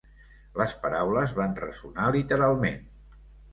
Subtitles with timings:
[0.61, 2.83] Les paraules van ressonar literalment.